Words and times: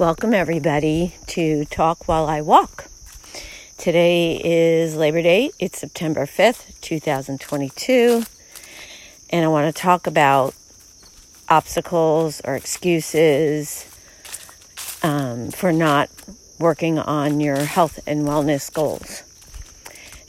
Welcome, 0.00 0.32
everybody, 0.32 1.14
to 1.26 1.66
Talk 1.66 2.08
While 2.08 2.24
I 2.24 2.40
Walk. 2.40 2.86
Today 3.76 4.40
is 4.42 4.96
Labor 4.96 5.20
Day. 5.20 5.50
It's 5.58 5.78
September 5.78 6.24
5th, 6.24 6.80
2022. 6.80 8.22
And 9.28 9.44
I 9.44 9.48
want 9.48 9.66
to 9.66 9.78
talk 9.78 10.06
about 10.06 10.54
obstacles 11.50 12.40
or 12.46 12.56
excuses 12.56 13.84
um, 15.02 15.50
for 15.50 15.70
not 15.70 16.08
working 16.58 16.98
on 16.98 17.38
your 17.38 17.58
health 17.58 18.00
and 18.06 18.26
wellness 18.26 18.72
goals. 18.72 19.22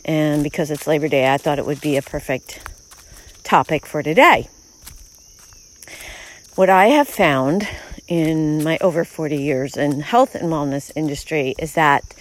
And 0.04 0.44
because 0.44 0.70
it's 0.70 0.86
Labor 0.86 1.08
Day, 1.08 1.34
I 1.34 1.38
thought 1.38 1.60
it 1.60 1.66
would 1.66 1.80
be 1.80 1.96
a 1.96 2.02
perfect 2.02 2.60
topic 3.46 3.86
for 3.86 4.04
today. 4.04 4.50
What 6.56 6.70
I 6.70 6.88
have 6.88 7.08
found 7.08 7.70
in 8.08 8.64
my 8.64 8.78
over 8.82 9.06
40 9.06 9.38
years 9.38 9.78
in 9.78 10.02
health 10.02 10.36
and 10.36 10.50
wellness 10.50 10.92
industry 10.96 11.56
is 11.58 11.74
that 11.76 12.14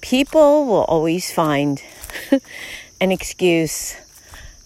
people 0.00 0.66
will 0.66 0.84
always 0.84 1.32
find 1.32 1.82
an 3.00 3.12
excuse 3.12 3.96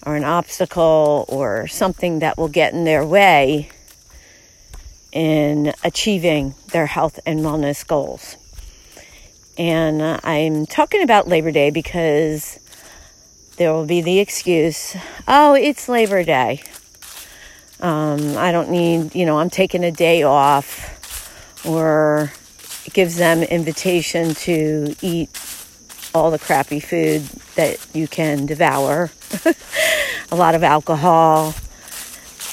or 0.07 0.17
an 0.17 0.25
obstacle 0.25 1.25
or 1.29 1.67
something 1.69 2.21
that 2.21 2.39
will 2.39 2.49
get 2.49 2.73
in 2.73 2.85
their 2.85 3.05
way 3.05 3.69
in 5.13 5.73
achieving 5.85 6.55
their 6.73 6.87
health 6.87 7.19
and 7.25 7.41
wellness 7.41 7.87
goals. 7.87 8.37
And 9.57 10.01
uh, 10.01 10.21
I'm 10.23 10.67
talking 10.67 11.03
about 11.03 11.27
Labor 11.27 11.51
Day 11.51 11.71
because 11.71 12.61
there 13.57 13.73
will 13.73 13.87
be 13.87 14.01
the 14.01 14.21
excuse, 14.21 14.97
oh, 15.27 15.55
it's 15.55 15.89
Labor 15.89 16.23
Day. 16.23 16.63
Um, 17.81 18.37
I 18.37 18.51
don't 18.51 18.71
need, 18.71 19.15
you 19.15 19.25
know, 19.25 19.39
I'm 19.39 19.51
taking 19.51 19.85
a 19.85 19.93
day 19.93 20.23
off, 20.25 21.65
or 21.65 22.33
it 22.85 22.93
gives 22.93 23.17
them 23.17 23.43
invitation 23.43 24.35
to 24.35 24.97
eat 25.01 25.31
all 26.15 26.31
the 26.31 26.39
crappy 26.39 26.81
food 26.81 27.23
that 27.55 27.79
you 27.95 28.09
can 28.09 28.47
devour, 28.47 29.11
a 30.33 30.37
lot 30.37 30.55
of 30.55 30.65
alcohol. 30.65 31.55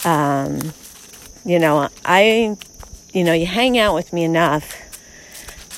Um, 0.03 0.73
you 1.43 1.57
know, 1.59 1.89
I, 2.03 2.57
you 3.13 3.23
know, 3.23 3.33
you 3.33 3.45
hang 3.45 3.77
out 3.77 3.95
with 3.95 4.13
me 4.13 4.23
enough. 4.23 4.73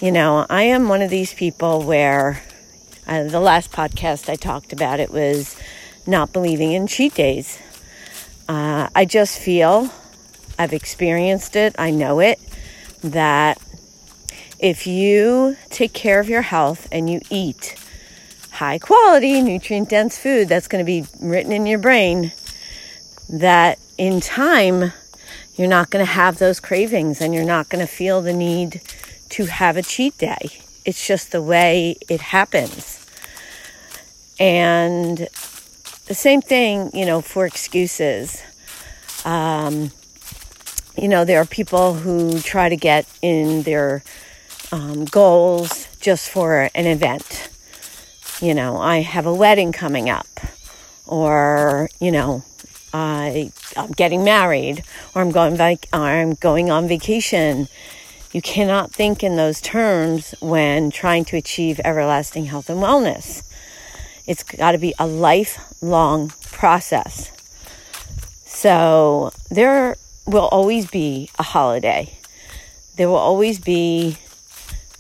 You 0.02 0.12
know, 0.12 0.46
I 0.50 0.64
am 0.64 0.90
one 0.90 1.02
of 1.02 1.10
these 1.10 1.34
people 1.34 1.82
where 1.84 2.44
uh, 3.08 3.24
the 3.24 3.40
last 3.40 3.72
podcast 3.72 4.30
I 4.30 4.36
talked 4.36 4.74
about 4.74 5.00
it 5.00 5.12
was 5.12 5.56
not 6.06 6.34
believing 6.34 6.74
in 6.74 6.88
cheat 6.88 7.14
days. 7.14 7.60
Uh, 8.48 8.90
I 8.96 9.06
just 9.06 9.40
feel, 9.40 9.90
I've 10.58 10.74
experienced 10.74 11.56
it, 11.56 11.76
I 11.78 11.92
know 11.92 12.20
it, 12.20 12.40
that 13.04 13.62
if 14.60 14.88
you 14.88 15.58
take 15.70 15.94
care 15.94 16.20
of 16.20 16.30
your 16.30 16.42
health 16.42 16.88
and 16.92 17.10
you 17.10 17.22
eat 17.30 17.76
high 18.52 18.80
quality, 18.80 19.42
nutrient 19.42 19.90
dense 19.90 20.18
food 20.18 20.48
that's 20.48 20.68
going 20.68 20.84
to 20.84 20.86
be 20.86 21.06
written 21.20 21.52
in 21.52 21.66
your 21.66 21.78
brain, 21.78 22.32
that 23.30 23.78
in 23.98 24.20
time 24.22 24.94
you're 25.56 25.68
not 25.68 25.90
going 25.90 26.06
to 26.06 26.12
have 26.12 26.38
those 26.38 26.60
cravings 26.60 27.22
and 27.22 27.34
you're 27.34 27.44
not 27.44 27.70
going 27.70 27.86
to 27.86 27.92
feel 27.92 28.22
the 28.22 28.34
need 28.34 28.82
to 29.30 29.46
have 29.46 29.76
a 29.76 29.82
cheat 29.82 30.18
day. 30.18 30.62
It's 30.86 31.06
just 31.06 31.32
the 31.32 31.42
way 31.42 31.98
it 32.08 32.22
happens. 32.22 33.06
And 34.40 35.28
the 36.08 36.16
same 36.16 36.42
thing, 36.42 36.90
you 36.94 37.06
know, 37.06 37.22
for 37.22 37.46
excuses. 37.46 38.42
Um, 39.26 39.92
you 40.98 41.08
know, 41.08 41.26
there 41.26 41.40
are 41.42 41.46
people 41.46 41.94
who 41.94 42.40
try 42.40 42.70
to 42.70 42.78
get 42.78 43.06
in 43.22 43.64
their 43.64 44.04
um, 44.72 45.06
goals 45.06 45.88
just 46.00 46.30
for 46.30 46.70
an 46.74 46.86
event. 46.86 47.50
You 48.42 48.54
know, 48.54 48.78
I 48.78 49.02
have 49.02 49.26
a 49.26 49.34
wedding 49.34 49.72
coming 49.72 50.10
up, 50.10 50.28
or 51.06 51.90
you 52.00 52.12
know, 52.12 52.44
I 52.94 53.52
I'm 53.76 53.92
getting 53.92 54.24
married, 54.24 54.84
or 55.14 55.22
I'm 55.22 55.32
going 55.32 55.56
vac- 55.56 55.88
or 55.94 56.00
I'm 56.00 56.36
going 56.36 56.72
on 56.72 56.88
vacation. 56.88 57.68
You 58.32 58.42
cannot 58.42 58.92
think 58.92 59.24
in 59.24 59.36
those 59.36 59.62
terms 59.62 60.36
when 60.40 60.92
trying 60.92 61.26
to 61.26 61.38
achieve 61.38 61.80
everlasting 61.84 62.46
health 62.46 62.70
and 62.70 62.80
wellness. 62.80 63.47
It's 64.28 64.44
got 64.44 64.74
to 64.74 64.78
be 64.78 64.94
a 65.00 65.08
lifelong 65.08 66.34
process. 66.52 67.32
So 68.46 69.32
there 69.50 69.96
will 70.26 70.48
always 70.50 70.92
be 70.92 71.30
a 71.40 71.44
holiday. 71.44 72.18
There 72.98 73.08
will 73.08 73.16
always 73.16 73.60
be, 73.60 74.18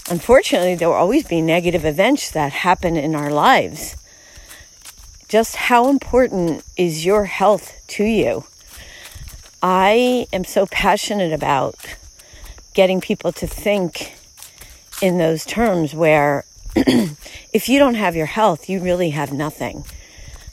unfortunately, 0.10 0.76
there 0.76 0.88
will 0.88 0.96
always 0.96 1.28
be 1.28 1.42
negative 1.42 1.84
events 1.84 2.32
that 2.32 2.52
happen 2.54 2.96
in 2.96 3.16
our 3.16 3.30
lives. 3.30 3.98
Just 5.28 5.58
how 5.58 5.90
important 5.90 6.64
is 6.78 7.06
your 7.06 7.26
health 7.26 7.82
to 7.88 8.06
you? 8.06 8.46
I 9.62 10.28
am 10.32 10.46
so 10.46 10.66
passionate 10.68 11.34
about 11.34 11.76
getting 12.74 13.02
people 13.02 13.34
to 13.34 13.48
think 13.48 14.16
in 15.02 15.18
those 15.18 15.44
terms 15.44 15.94
where 15.94 16.46
if 17.54 17.68
you 17.68 17.80
don't 17.80 17.96
have 17.96 18.16
your 18.16 18.28
health, 18.28 18.70
you 18.70 18.80
really 18.80 19.10
have 19.10 19.34
nothing. 19.34 19.84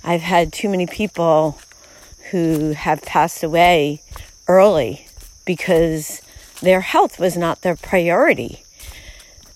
I've 0.02 0.22
had 0.22 0.54
too 0.54 0.70
many 0.70 0.86
people 0.86 1.58
who 2.30 2.72
have 2.72 3.02
passed 3.02 3.42
away 3.42 4.00
early 4.48 5.06
because 5.44 6.22
their 6.62 6.80
health 6.80 7.18
was 7.18 7.36
not 7.36 7.60
their 7.60 7.76
priority. 7.76 8.62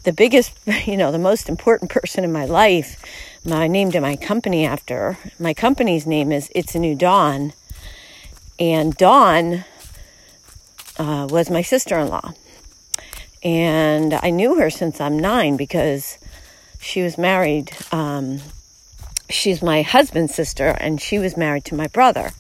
The 0.05 0.13
biggest, 0.13 0.53
you 0.87 0.99
know, 0.99 1.11
the 1.11 1.19
most 1.19 1.49
important 1.49 1.91
person 1.99 2.23
in 2.23 2.33
my 2.33 2.45
life, 2.45 3.03
I 3.51 3.67
named 3.67 3.99
my 3.99 4.17
company 4.17 4.67
after. 4.67 5.17
My 5.39 5.55
company's 5.55 6.07
name 6.07 6.31
is 6.33 6.51
It's 6.55 6.75
a 6.75 6.79
New 6.79 6.95
Dawn. 6.95 7.55
And 8.61 8.95
Dawn 8.95 9.65
uh, 10.99 11.29
was 11.31 11.49
my 11.49 11.63
sister 11.63 11.99
in 11.99 12.09
law. 12.09 12.35
And 13.43 14.13
I 14.15 14.29
knew 14.31 14.57
her 14.57 14.69
since 14.69 15.01
I'm 15.01 15.19
nine 15.19 15.57
because 15.57 16.19
she 16.81 17.03
was 17.03 17.19
married. 17.19 17.73
Um, 17.93 18.41
she's 19.29 19.63
my 19.63 19.83
husband's 19.83 20.35
sister, 20.35 20.69
and 20.69 21.01
she 21.01 21.19
was 21.19 21.37
married 21.37 21.65
to 21.67 21.75
my 21.75 21.87
brother. 21.89 22.31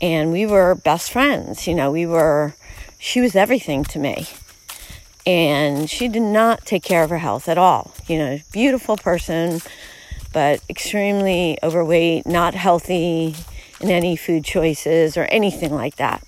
And 0.00 0.32
we 0.32 0.46
were 0.46 0.74
best 0.74 1.10
friends. 1.10 1.66
You 1.66 1.74
know, 1.74 1.90
we 1.90 2.06
were, 2.06 2.54
she 2.98 3.20
was 3.20 3.36
everything 3.36 3.84
to 3.84 3.98
me. 3.98 4.26
And 5.26 5.90
she 5.90 6.08
did 6.08 6.22
not 6.22 6.64
take 6.64 6.82
care 6.82 7.02
of 7.02 7.10
her 7.10 7.18
health 7.18 7.48
at 7.48 7.58
all. 7.58 7.94
You 8.08 8.18
know, 8.18 8.38
beautiful 8.52 8.96
person, 8.96 9.60
but 10.32 10.62
extremely 10.70 11.58
overweight, 11.62 12.26
not 12.26 12.54
healthy 12.54 13.36
in 13.80 13.90
any 13.90 14.16
food 14.16 14.44
choices 14.44 15.16
or 15.16 15.24
anything 15.24 15.74
like 15.74 15.96
that. 15.96 16.22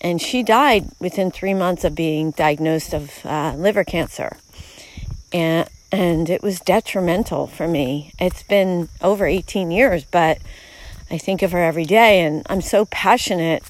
And 0.00 0.20
she 0.20 0.42
died 0.42 0.90
within 1.00 1.30
three 1.30 1.54
months 1.54 1.84
of 1.84 1.94
being 1.94 2.32
diagnosed 2.32 2.92
of 2.92 3.24
uh, 3.24 3.54
liver 3.56 3.84
cancer. 3.84 4.36
And 5.32 5.68
and 5.92 6.30
it 6.30 6.42
was 6.42 6.58
detrimental 6.58 7.46
for 7.46 7.68
me. 7.68 8.12
It's 8.18 8.42
been 8.42 8.88
over 9.02 9.26
18 9.26 9.70
years, 9.70 10.04
but 10.04 10.38
I 11.10 11.18
think 11.18 11.42
of 11.42 11.52
her 11.52 11.62
every 11.62 11.84
day, 11.84 12.22
and 12.22 12.44
I'm 12.48 12.62
so 12.62 12.86
passionate 12.86 13.62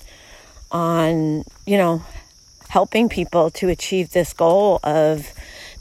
on, 0.71 1.45
you 1.67 1.77
know, 1.77 2.05
helping 2.69 3.09
people 3.09 3.51
to 3.51 3.69
achieve 3.69 4.13
this 4.13 4.33
goal 4.33 4.79
of 4.85 5.33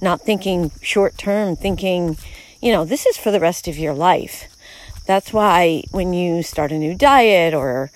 not 0.02 0.22
thinking 0.22 0.72
short 0.82 1.18
term, 1.18 1.56
thinking, 1.56 2.18
you 2.60 2.72
know, 2.72 2.84
this 2.84 3.06
is 3.06 3.16
for 3.16 3.30
the 3.30 3.40
rest 3.40 3.68
of 3.68 3.78
your 3.78 3.94
life. 3.94 4.48
That's 5.06 5.32
why 5.32 5.84
when 5.92 6.12
you 6.12 6.42
start 6.42 6.72
a 6.72 6.78
new 6.78 6.96
diet 6.96 7.54
or 7.54 7.92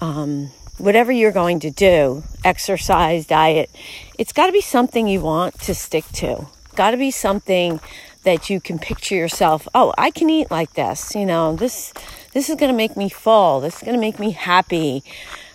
um, 0.00 0.50
whatever 0.78 1.10
you're 1.10 1.32
going 1.32 1.58
to 1.60 1.70
do, 1.70 2.22
exercise, 2.44 3.26
diet, 3.26 3.70
it's 4.18 4.32
got 4.32 4.46
to 4.46 4.52
be 4.52 4.60
something 4.60 5.08
you 5.08 5.20
want 5.20 5.58
to 5.62 5.74
stick 5.74 6.04
to 6.14 6.46
got 6.74 6.92
to 6.92 6.96
be 6.96 7.10
something 7.10 7.80
that 8.24 8.48
you 8.48 8.60
can 8.60 8.78
picture 8.78 9.14
yourself 9.14 9.66
oh 9.74 9.92
i 9.98 10.10
can 10.10 10.30
eat 10.30 10.50
like 10.50 10.72
this 10.74 11.14
you 11.14 11.26
know 11.26 11.56
this 11.56 11.92
this 12.32 12.48
is 12.48 12.56
going 12.56 12.70
to 12.70 12.76
make 12.76 12.96
me 12.96 13.08
full 13.08 13.60
this 13.60 13.76
is 13.76 13.82
going 13.82 13.94
to 13.94 14.00
make 14.00 14.18
me 14.18 14.30
happy. 14.30 15.02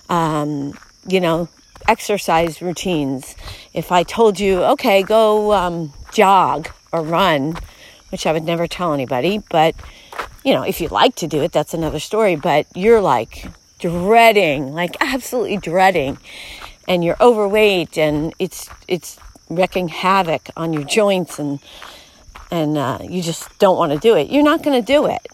Um, 0.09 0.77
you 1.07 1.19
know 1.21 1.49
exercise 1.87 2.61
routines. 2.61 3.35
If 3.73 3.91
i 3.91 4.03
told 4.03 4.39
you 4.39 4.63
okay 4.63 5.03
go 5.03 5.53
um, 5.53 5.93
jog 6.13 6.69
or 6.91 7.01
run 7.01 7.57
which 8.09 8.25
i 8.25 8.31
would 8.31 8.43
never 8.43 8.67
tell 8.67 8.93
anybody 8.93 9.41
but 9.49 9.75
you 10.43 10.53
know 10.53 10.63
if 10.63 10.81
you 10.81 10.87
like 10.87 11.15
to 11.15 11.27
do 11.27 11.41
it 11.41 11.51
that's 11.51 11.73
another 11.73 11.99
story 11.99 12.35
but 12.35 12.65
you're 12.75 13.01
like 13.01 13.49
dreading 13.79 14.73
like 14.73 14.95
absolutely 15.01 15.57
dreading 15.57 16.17
and 16.87 17.03
you're 17.03 17.17
overweight 17.21 17.97
and 17.97 18.33
it's 18.39 18.69
it's 18.87 19.19
wrecking 19.49 19.87
havoc 19.87 20.49
on 20.55 20.73
your 20.73 20.83
joints 20.83 21.39
and 21.39 21.59
and 22.49 22.77
uh, 22.77 22.99
you 23.01 23.21
just 23.21 23.57
don't 23.59 23.77
want 23.77 23.91
to 23.91 23.99
do 23.99 24.15
it, 24.15 24.29
you're 24.29 24.43
not 24.43 24.63
going 24.63 24.79
to 24.79 24.85
do 24.85 25.05
it. 25.05 25.27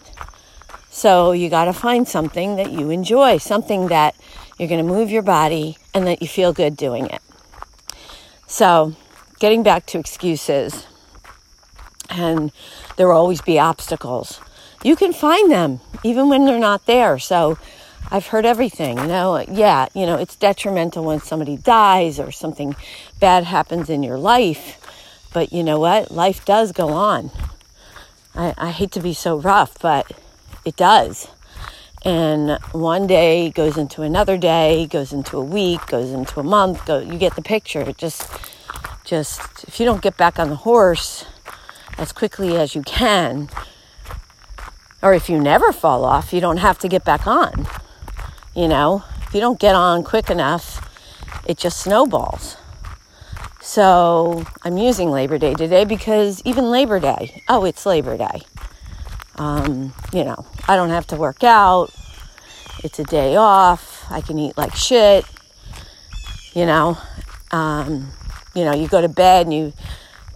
So 0.90 1.32
you 1.32 1.48
got 1.48 1.66
to 1.66 1.72
find 1.72 2.06
something 2.08 2.56
that 2.56 2.72
you 2.72 2.90
enjoy, 2.90 3.38
something 3.38 3.88
that 3.88 4.14
you're 4.58 4.68
going 4.68 4.84
to 4.84 4.92
move 4.92 5.10
your 5.10 5.22
body 5.22 5.78
and 5.92 6.06
that 6.06 6.22
you 6.22 6.28
feel 6.28 6.52
good 6.52 6.76
doing 6.76 7.06
it. 7.06 7.22
So 8.46 8.94
getting 9.38 9.62
back 9.62 9.86
to 9.86 9.98
excuses, 9.98 10.86
and 12.10 12.52
there 12.96 13.08
will 13.08 13.16
always 13.16 13.42
be 13.42 13.58
obstacles. 13.58 14.40
You 14.82 14.96
can 14.96 15.12
find 15.12 15.50
them 15.50 15.80
even 16.02 16.28
when 16.28 16.44
they're 16.44 16.58
not 16.58 16.86
there. 16.86 17.18
So 17.18 17.58
I've 18.10 18.26
heard 18.28 18.46
everything. 18.46 18.96
Know, 18.96 19.44
yeah, 19.50 19.88
you 19.94 20.06
know, 20.06 20.16
it's 20.16 20.36
detrimental 20.36 21.04
when 21.04 21.20
somebody 21.20 21.56
dies 21.56 22.20
or 22.20 22.30
something 22.30 22.76
bad 23.18 23.44
happens 23.44 23.90
in 23.90 24.02
your 24.02 24.18
life. 24.18 24.80
But 25.32 25.52
you 25.52 25.62
know 25.62 25.78
what? 25.78 26.10
Life 26.10 26.44
does 26.44 26.72
go 26.72 26.90
on. 26.90 27.30
I, 28.34 28.54
I 28.56 28.70
hate 28.70 28.92
to 28.92 29.00
be 29.00 29.14
so 29.14 29.36
rough, 29.36 29.78
but 29.80 30.12
it 30.64 30.76
does. 30.76 31.28
And 32.04 32.58
one 32.72 33.06
day 33.06 33.50
goes 33.50 33.78
into 33.78 34.02
another 34.02 34.36
day, 34.36 34.86
goes 34.86 35.12
into 35.12 35.38
a 35.38 35.44
week, 35.44 35.86
goes 35.86 36.10
into 36.10 36.38
a 36.38 36.42
month. 36.42 36.84
Go, 36.84 36.98
you 36.98 37.16
get 37.18 37.34
the 37.34 37.42
picture. 37.42 37.80
It 37.80 37.96
just, 37.96 38.30
just 39.04 39.64
if 39.64 39.80
you 39.80 39.86
don't 39.86 40.02
get 40.02 40.16
back 40.16 40.38
on 40.38 40.50
the 40.50 40.56
horse 40.56 41.24
as 41.96 42.12
quickly 42.12 42.56
as 42.56 42.74
you 42.74 42.82
can, 42.82 43.48
or 45.02 45.14
if 45.14 45.28
you 45.28 45.40
never 45.40 45.72
fall 45.72 46.04
off, 46.04 46.32
you 46.32 46.40
don't 46.40 46.58
have 46.58 46.78
to 46.80 46.88
get 46.88 47.04
back 47.04 47.26
on. 47.26 47.66
You 48.54 48.68
know, 48.68 49.02
if 49.22 49.34
you 49.34 49.40
don't 49.40 49.58
get 49.58 49.74
on 49.74 50.04
quick 50.04 50.30
enough, 50.30 50.80
it 51.46 51.58
just 51.58 51.80
snowballs. 51.80 52.56
So 53.60 54.44
I'm 54.62 54.76
using 54.78 55.10
Labor 55.10 55.38
Day 55.38 55.54
today 55.54 55.84
because 55.84 56.40
even 56.44 56.70
Labor 56.70 57.00
Day, 57.00 57.42
oh, 57.48 57.64
it's 57.64 57.84
Labor 57.84 58.16
Day. 58.16 58.42
Um, 59.36 59.92
you 60.12 60.22
know, 60.22 60.46
I 60.68 60.76
don't 60.76 60.90
have 60.90 61.06
to 61.08 61.16
work 61.16 61.42
out. 61.42 61.92
It's 62.84 62.98
a 62.98 63.04
day 63.04 63.34
off. 63.34 64.06
I 64.10 64.20
can 64.20 64.38
eat 64.38 64.56
like 64.56 64.76
shit. 64.76 65.24
You 66.52 66.66
know, 66.66 66.96
um, 67.50 68.12
you 68.54 68.64
know, 68.64 68.74
you 68.74 68.86
go 68.86 69.00
to 69.00 69.08
bed 69.08 69.46
and 69.46 69.54
you 69.54 69.72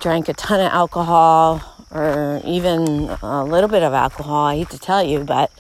drank 0.00 0.29
a 0.29 0.32
ton 0.32 0.59
of 0.59 0.73
alcohol 0.73 1.62
or 1.93 2.41
even 2.44 3.11
a 3.23 3.44
little 3.44 3.69
bit 3.69 3.82
of 3.82 3.93
alcohol. 3.93 4.47
I 4.47 4.56
hate 4.56 4.70
to 4.70 4.79
tell 4.79 5.03
you, 5.03 5.20
but 5.20 5.53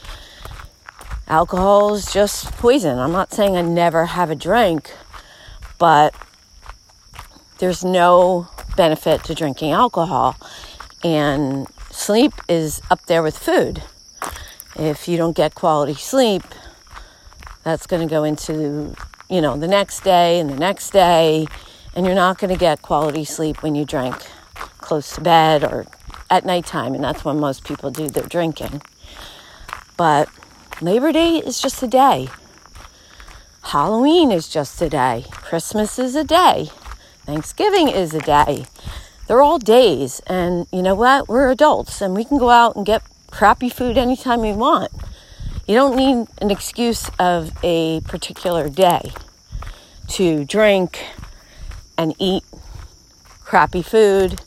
alcohol 1.28 1.94
is 1.94 2.12
just 2.12 2.52
poison. 2.52 2.98
I'm 2.98 3.12
not 3.12 3.32
saying 3.32 3.56
I 3.56 3.62
never 3.62 4.06
have 4.06 4.30
a 4.30 4.34
drink, 4.34 4.90
but 5.78 6.14
there's 7.58 7.84
no 7.84 8.48
benefit 8.76 9.24
to 9.24 9.34
drinking 9.34 9.72
alcohol. 9.72 10.36
And 11.04 11.66
sleep 11.90 12.32
is 12.48 12.80
up 12.90 13.04
there 13.06 13.22
with 13.22 13.36
food. 13.36 13.82
If 14.76 15.08
you 15.08 15.16
don't 15.16 15.36
get 15.36 15.54
quality 15.54 15.94
sleep, 15.94 16.42
that's 17.64 17.86
going 17.86 18.06
to 18.06 18.10
go 18.10 18.24
into, 18.24 18.94
you 19.28 19.40
know, 19.40 19.56
the 19.56 19.68
next 19.68 20.00
day 20.00 20.40
and 20.40 20.48
the 20.48 20.56
next 20.56 20.90
day. 20.90 21.46
And 21.94 22.06
you're 22.06 22.14
not 22.14 22.38
going 22.38 22.52
to 22.52 22.58
get 22.58 22.80
quality 22.82 23.24
sleep 23.24 23.62
when 23.62 23.74
you 23.74 23.84
drink 23.84 24.14
close 24.54 25.14
to 25.16 25.20
bed 25.20 25.64
or 25.64 25.86
at 26.30 26.44
nighttime. 26.44 26.94
And 26.94 27.02
that's 27.02 27.24
when 27.24 27.38
most 27.40 27.64
people 27.64 27.90
do 27.90 28.08
their 28.08 28.24
drinking. 28.24 28.82
But 29.96 30.28
Labor 30.80 31.10
Day 31.10 31.38
is 31.38 31.60
just 31.60 31.82
a 31.82 31.88
day. 31.88 32.28
Halloween 33.62 34.30
is 34.30 34.48
just 34.48 34.80
a 34.80 34.88
day. 34.88 35.24
Christmas 35.32 35.98
is 35.98 36.14
a 36.14 36.22
day. 36.22 36.70
Thanksgiving 37.26 37.88
is 37.88 38.14
a 38.14 38.20
day. 38.20 38.64
They're 39.26 39.42
all 39.42 39.58
days. 39.58 40.20
And 40.28 40.68
you 40.70 40.82
know 40.82 40.94
what? 40.94 41.28
We're 41.28 41.50
adults 41.50 42.00
and 42.00 42.14
we 42.14 42.24
can 42.24 42.38
go 42.38 42.50
out 42.50 42.76
and 42.76 42.86
get 42.86 43.02
crappy 43.32 43.68
food 43.68 43.98
anytime 43.98 44.40
we 44.40 44.52
want. 44.52 44.92
You 45.66 45.74
don't 45.74 45.96
need 45.96 46.28
an 46.40 46.52
excuse 46.52 47.10
of 47.18 47.50
a 47.64 48.00
particular 48.02 48.68
day 48.68 49.10
to 50.10 50.44
drink 50.44 51.04
and 51.98 52.14
eat 52.20 52.44
crappy 53.40 53.82
food, 53.82 54.40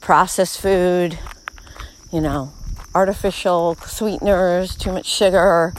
processed 0.00 0.60
food, 0.60 1.18
you 2.12 2.20
know, 2.20 2.52
artificial 2.96 3.74
sweeteners, 3.74 4.74
too 4.74 4.90
much 4.90 5.04
sugar. 5.04 5.74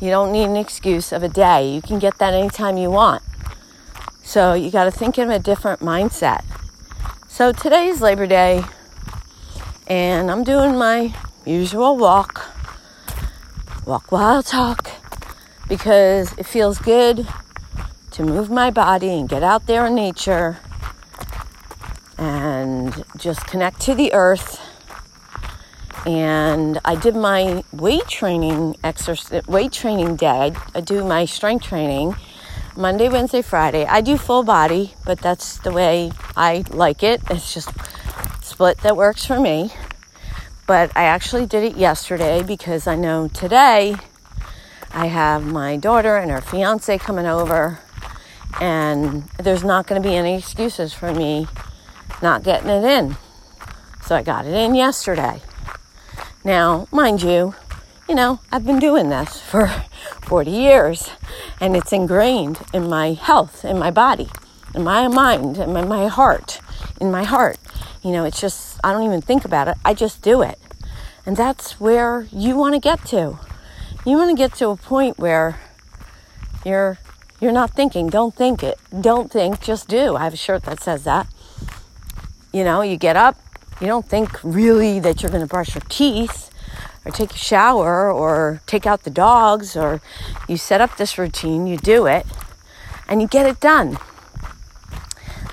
You 0.00 0.08
don't 0.08 0.32
need 0.32 0.44
an 0.44 0.56
excuse 0.56 1.12
of 1.12 1.22
a 1.22 1.28
day. 1.28 1.70
You 1.70 1.82
can 1.82 1.98
get 1.98 2.16
that 2.20 2.32
anytime 2.32 2.78
you 2.78 2.90
want. 2.90 3.22
So 4.22 4.54
you 4.54 4.70
got 4.70 4.84
to 4.84 4.90
think 4.90 5.18
in 5.18 5.30
a 5.30 5.38
different 5.38 5.80
mindset. 5.80 6.42
So 7.28 7.52
today's 7.52 8.00
Labor 8.00 8.26
Day, 8.26 8.64
and 9.88 10.30
I'm 10.30 10.42
doing 10.42 10.78
my 10.78 11.14
usual 11.44 11.98
walk, 11.98 12.48
walk 13.84 14.10
while 14.10 14.42
talk, 14.42 14.90
because 15.68 16.32
it 16.38 16.46
feels 16.46 16.78
good 16.78 17.28
to 18.12 18.22
move 18.22 18.48
my 18.48 18.70
body 18.70 19.10
and 19.10 19.28
get 19.28 19.42
out 19.42 19.66
there 19.66 19.84
in 19.84 19.94
nature 19.94 20.60
and 22.16 23.04
just 23.18 23.46
connect 23.46 23.80
to 23.82 23.94
the 23.94 24.14
earth 24.14 24.67
and 26.06 26.78
I 26.84 26.94
did 26.94 27.14
my 27.16 27.64
weight 27.72 28.06
training 28.08 28.76
exercise, 28.84 29.46
weight 29.46 29.72
training 29.72 30.16
day. 30.16 30.28
I, 30.28 30.52
I, 30.74 30.80
do 30.80 31.04
my 31.04 31.24
strength 31.24 31.64
training 31.64 32.14
Monday, 32.76 33.08
Wednesday, 33.08 33.42
Friday. 33.42 33.84
I 33.84 34.00
do 34.00 34.16
full 34.16 34.42
body, 34.42 34.94
but 35.04 35.18
that's 35.18 35.58
the 35.58 35.72
way 35.72 36.12
I 36.36 36.64
like 36.70 37.02
it. 37.02 37.20
It's 37.30 37.52
just 37.52 37.70
split 38.42 38.78
that 38.78 38.96
works 38.96 39.24
for 39.24 39.40
me. 39.40 39.72
But 40.66 40.96
I 40.96 41.04
actually 41.04 41.46
did 41.46 41.64
it 41.64 41.76
yesterday 41.76 42.42
because 42.42 42.86
I 42.86 42.94
know 42.94 43.28
today 43.28 43.96
I 44.92 45.06
have 45.06 45.44
my 45.44 45.76
daughter 45.76 46.16
and 46.16 46.30
her 46.30 46.40
fiance 46.40 46.98
coming 46.98 47.26
over, 47.26 47.80
and 48.60 49.24
there's 49.38 49.64
not 49.64 49.86
going 49.86 50.02
to 50.02 50.08
be 50.08 50.14
any 50.14 50.36
excuses 50.36 50.92
for 50.92 51.12
me 51.12 51.46
not 52.22 52.42
getting 52.42 52.68
it 52.68 52.84
in. 52.84 53.16
So 54.02 54.16
I 54.16 54.22
got 54.22 54.46
it 54.46 54.54
in 54.54 54.74
yesterday. 54.74 55.40
Now, 56.44 56.86
mind 56.92 57.22
you, 57.22 57.54
you 58.08 58.14
know, 58.14 58.40
I've 58.50 58.64
been 58.64 58.78
doing 58.78 59.10
this 59.10 59.40
for 59.40 59.66
40 60.22 60.50
years 60.50 61.10
and 61.60 61.76
it's 61.76 61.92
ingrained 61.92 62.60
in 62.72 62.88
my 62.88 63.12
health, 63.12 63.64
in 63.64 63.78
my 63.78 63.90
body, 63.90 64.28
in 64.74 64.84
my 64.84 65.08
mind, 65.08 65.58
in 65.58 65.72
my, 65.72 65.84
my 65.84 66.06
heart, 66.06 66.60
in 67.00 67.10
my 67.10 67.24
heart. 67.24 67.58
You 68.02 68.12
know, 68.12 68.24
it's 68.24 68.40
just, 68.40 68.78
I 68.84 68.92
don't 68.92 69.04
even 69.04 69.20
think 69.20 69.44
about 69.44 69.68
it. 69.68 69.76
I 69.84 69.94
just 69.94 70.22
do 70.22 70.42
it. 70.42 70.58
And 71.26 71.36
that's 71.36 71.80
where 71.80 72.26
you 72.32 72.56
want 72.56 72.74
to 72.74 72.80
get 72.80 73.04
to. 73.06 73.38
You 74.06 74.16
want 74.16 74.30
to 74.30 74.36
get 74.36 74.54
to 74.54 74.68
a 74.68 74.76
point 74.76 75.18
where 75.18 75.60
you're 76.64 76.98
you're 77.40 77.52
not 77.52 77.70
thinking, 77.70 78.08
don't 78.08 78.34
think 78.34 78.64
it. 78.64 78.78
Don't 79.00 79.30
think, 79.30 79.60
just 79.60 79.86
do. 79.86 80.16
I 80.16 80.24
have 80.24 80.34
a 80.34 80.36
shirt 80.36 80.64
that 80.64 80.80
says 80.80 81.04
that. 81.04 81.28
You 82.52 82.64
know, 82.64 82.82
you 82.82 82.96
get 82.96 83.14
up, 83.14 83.36
you 83.80 83.86
don't 83.86 84.08
think 84.08 84.42
really 84.42 84.98
that 85.00 85.22
you're 85.22 85.30
going 85.30 85.42
to 85.42 85.48
brush 85.48 85.74
your 85.74 85.82
teeth 85.88 86.50
or 87.04 87.12
take 87.12 87.32
a 87.32 87.36
shower 87.38 88.12
or 88.12 88.60
take 88.66 88.86
out 88.86 89.04
the 89.04 89.10
dogs 89.10 89.76
or 89.76 90.00
you 90.48 90.56
set 90.56 90.80
up 90.80 90.96
this 90.96 91.16
routine, 91.16 91.66
you 91.66 91.76
do 91.76 92.06
it, 92.06 92.26
and 93.08 93.22
you 93.22 93.28
get 93.28 93.46
it 93.46 93.60
done. 93.60 93.98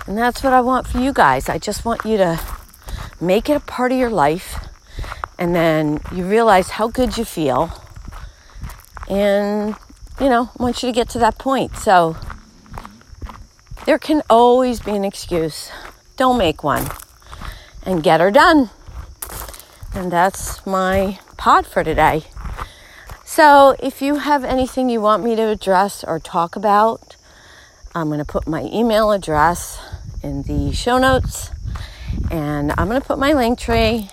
And 0.08 0.18
that's 0.18 0.44
what 0.44 0.54
I 0.54 0.62
want 0.62 0.88
for 0.88 1.00
you 1.00 1.14
guys. 1.14 1.50
I 1.50 1.58
just 1.58 1.86
want 1.86 2.04
you 2.06 2.18
to 2.18 2.40
make 3.22 3.50
it 3.50 3.54
a 3.54 3.60
part 3.60 3.92
of 3.92 3.98
your 3.98 4.10
life 4.10 4.68
and 5.38 5.56
then 5.56 6.00
you 6.14 6.26
realize 6.26 6.70
how 6.70 6.88
good 6.88 7.18
you 7.18 7.26
feel. 7.26 7.72
And, 9.08 9.76
you 10.20 10.30
know, 10.30 10.50
I 10.60 10.64
want 10.64 10.82
you 10.82 10.90
to 10.90 10.94
get 10.94 11.10
to 11.10 11.20
that 11.20 11.38
point. 11.38 11.76
So 11.78 12.18
there 13.86 14.00
can 14.00 14.24
always 14.30 14.80
be 14.80 14.92
an 14.92 15.06
excuse. 15.06 15.70
Don't 16.18 16.38
make 16.38 16.64
one 16.64 16.88
and 17.86 18.04
get 18.04 18.20
her 18.20 18.32
done. 18.32 18.70
And 19.94 20.12
that's 20.12 20.66
my 20.66 21.20
pod 21.38 21.66
for 21.66 21.84
today. 21.84 22.24
So, 23.24 23.76
if 23.80 24.02
you 24.02 24.16
have 24.16 24.44
anything 24.44 24.90
you 24.90 25.02
want 25.02 25.24
me 25.24 25.36
to 25.36 25.48
address 25.48 26.04
or 26.04 26.20
talk 26.20 26.56
about, 26.56 27.16
I'm 27.94 28.08
going 28.08 28.20
to 28.20 28.26
put 28.26 28.48
my 28.48 28.64
email 28.64 29.12
address 29.12 29.80
in 30.22 30.44
the 30.44 30.74
show 30.74 30.98
notes 30.98 31.52
and 32.32 32.74
I'm 32.78 32.88
going 32.88 33.02
to 33.02 33.08
put 33.08 33.20
my 33.20 33.34
Linktree. 33.34 34.10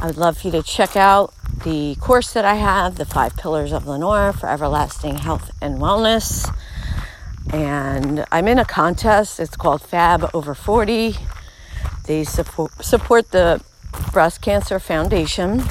I 0.00 0.06
would 0.06 0.16
love 0.16 0.38
for 0.38 0.48
you 0.48 0.52
to 0.52 0.62
check 0.62 0.96
out 0.96 1.34
the 1.64 1.94
course 1.96 2.32
that 2.32 2.44
I 2.44 2.54
have, 2.54 2.96
The 2.96 3.04
Five 3.04 3.36
Pillars 3.36 3.72
of 3.72 3.86
Lenore 3.86 4.32
for 4.32 4.48
Everlasting 4.48 5.18
Health 5.18 5.50
and 5.60 5.78
Wellness. 5.78 6.52
And 7.52 8.24
I'm 8.32 8.48
in 8.48 8.58
a 8.58 8.64
contest. 8.64 9.38
It's 9.38 9.56
called 9.56 9.82
Fab 9.82 10.28
Over 10.34 10.54
40. 10.54 11.16
They 12.04 12.24
support, 12.24 12.84
support 12.84 13.30
the 13.30 13.62
Breast 14.12 14.40
Cancer 14.40 14.80
Foundation, 14.80 15.62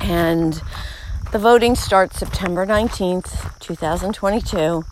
and 0.00 0.62
the 1.32 1.38
voting 1.38 1.74
starts 1.74 2.18
September 2.18 2.64
19th, 2.64 3.58
2022. 3.58 4.84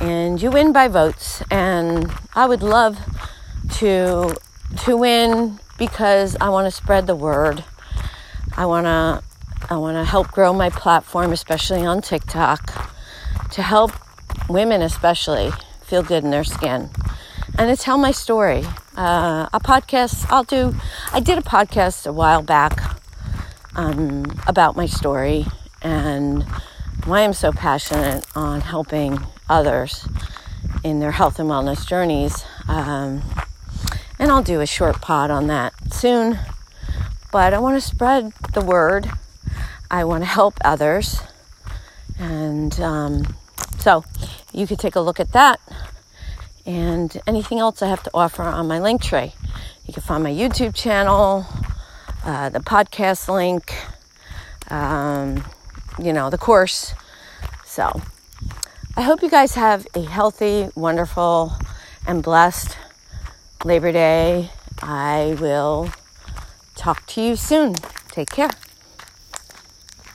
And 0.00 0.40
you 0.40 0.50
win 0.50 0.72
by 0.72 0.88
votes, 0.88 1.42
and 1.50 2.10
I 2.34 2.46
would 2.46 2.62
love 2.62 2.98
to 3.74 4.34
to 4.78 4.96
win 4.96 5.60
because 5.78 6.36
I 6.40 6.48
want 6.48 6.66
to 6.66 6.70
spread 6.70 7.06
the 7.06 7.14
word. 7.14 7.62
I 8.56 8.66
want 8.66 8.86
to 8.86 9.22
I 9.68 9.76
want 9.76 9.96
to 9.96 10.04
help 10.04 10.28
grow 10.32 10.52
my 10.52 10.70
platform, 10.70 11.32
especially 11.32 11.84
on 11.84 12.00
TikTok, 12.00 12.90
to 13.50 13.62
help 13.62 13.92
women 14.48 14.80
especially 14.80 15.52
feel 15.82 16.02
good 16.02 16.24
in 16.24 16.30
their 16.30 16.44
skin 16.44 16.90
and 17.58 17.76
to 17.76 17.82
tell 17.82 17.98
my 17.98 18.10
story. 18.10 18.64
Uh, 18.96 19.48
a 19.52 19.60
podcast 19.60 20.26
I'll 20.30 20.44
do. 20.44 20.74
I 21.12 21.20
did 21.20 21.38
a 21.38 21.42
podcast 21.42 22.06
a 22.06 22.12
while 22.12 22.42
back 22.42 22.96
um, 23.76 24.24
about 24.46 24.76
my 24.76 24.86
story 24.86 25.46
and 25.82 26.42
why 27.04 27.20
I'm 27.20 27.32
so 27.32 27.52
passionate 27.52 28.24
on 28.34 28.60
helping 28.60 29.18
others 29.48 30.08
in 30.82 31.00
their 31.00 31.12
health 31.12 31.38
and 31.38 31.48
wellness 31.48 31.86
journeys. 31.86 32.44
Um, 32.68 33.22
and 34.18 34.30
I'll 34.30 34.42
do 34.42 34.60
a 34.60 34.66
short 34.66 35.00
pod 35.00 35.30
on 35.30 35.46
that 35.48 35.74
soon. 35.92 36.38
But 37.30 37.52
I 37.52 37.58
want 37.58 37.80
to 37.80 37.86
spread 37.86 38.32
the 38.52 38.64
word. 38.64 39.10
I 39.90 40.04
want 40.04 40.22
to 40.22 40.28
help 40.28 40.54
others. 40.64 41.20
And 42.18 42.78
um, 42.80 43.36
so 43.78 44.04
you 44.52 44.66
could 44.66 44.78
take 44.78 44.94
a 44.94 45.00
look 45.00 45.18
at 45.18 45.32
that 45.32 45.60
and 46.66 47.20
anything 47.26 47.58
else 47.58 47.82
I 47.82 47.88
have 47.88 48.02
to 48.04 48.10
offer 48.14 48.42
on 48.42 48.66
my 48.66 48.78
Linktree. 48.78 49.32
You 49.86 49.92
can 49.92 50.02
find 50.02 50.22
my 50.22 50.30
YouTube 50.30 50.74
channel, 50.74 51.46
uh, 52.24 52.48
the 52.48 52.60
podcast 52.60 53.28
link, 53.28 53.74
um, 54.70 55.44
you 56.02 56.12
know, 56.12 56.30
the 56.30 56.38
course. 56.38 56.94
So 57.64 58.00
I 58.96 59.02
hope 59.02 59.22
you 59.22 59.30
guys 59.30 59.54
have 59.54 59.86
a 59.94 60.02
healthy, 60.02 60.68
wonderful, 60.74 61.52
and 62.06 62.22
blessed 62.22 62.76
Labor 63.64 63.92
Day. 63.92 64.50
I 64.82 65.36
will 65.40 65.90
talk 66.76 67.06
to 67.08 67.20
you 67.22 67.36
soon. 67.36 67.74
Take 68.10 68.30
care. 68.30 68.50